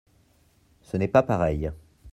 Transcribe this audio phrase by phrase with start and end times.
[0.81, 1.71] Ce n’est pas pareil.